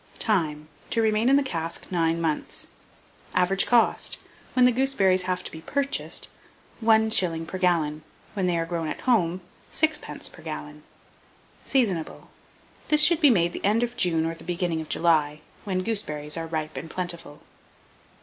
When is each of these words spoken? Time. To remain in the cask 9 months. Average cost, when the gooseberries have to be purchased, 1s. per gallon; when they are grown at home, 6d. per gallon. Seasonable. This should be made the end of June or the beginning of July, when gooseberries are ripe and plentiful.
Time. 0.17 0.67
To 0.89 0.99
remain 0.99 1.29
in 1.29 1.35
the 1.35 1.43
cask 1.43 1.85
9 1.91 2.19
months. 2.19 2.65
Average 3.35 3.67
cost, 3.67 4.17
when 4.53 4.65
the 4.65 4.71
gooseberries 4.71 5.27
have 5.29 5.43
to 5.43 5.51
be 5.51 5.61
purchased, 5.61 6.27
1s. 6.83 7.45
per 7.47 7.59
gallon; 7.59 8.01
when 8.33 8.47
they 8.47 8.57
are 8.57 8.65
grown 8.65 8.87
at 8.87 9.01
home, 9.01 9.41
6d. 9.71 10.31
per 10.31 10.41
gallon. 10.41 10.81
Seasonable. 11.65 12.31
This 12.87 13.03
should 13.03 13.21
be 13.21 13.29
made 13.29 13.53
the 13.53 13.63
end 13.63 13.83
of 13.83 13.95
June 13.95 14.25
or 14.25 14.33
the 14.33 14.43
beginning 14.43 14.81
of 14.81 14.89
July, 14.89 15.41
when 15.65 15.83
gooseberries 15.83 16.35
are 16.35 16.47
ripe 16.47 16.77
and 16.77 16.89
plentiful. 16.89 17.41